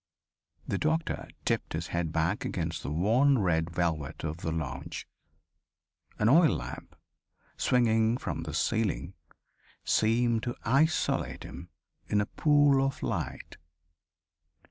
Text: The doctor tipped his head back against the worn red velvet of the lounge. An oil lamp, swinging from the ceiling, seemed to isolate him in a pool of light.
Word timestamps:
The 0.67 0.79
doctor 0.79 1.27
tipped 1.45 1.73
his 1.73 1.89
head 1.89 2.11
back 2.11 2.43
against 2.43 2.81
the 2.81 2.89
worn 2.89 3.37
red 3.37 3.69
velvet 3.69 4.23
of 4.23 4.37
the 4.37 4.51
lounge. 4.51 5.07
An 6.17 6.27
oil 6.27 6.55
lamp, 6.55 6.95
swinging 7.55 8.17
from 8.17 8.41
the 8.41 8.53
ceiling, 8.55 9.13
seemed 9.83 10.41
to 10.41 10.55
isolate 10.65 11.43
him 11.43 11.69
in 12.07 12.19
a 12.19 12.25
pool 12.25 12.83
of 12.83 13.03
light. 13.03 13.57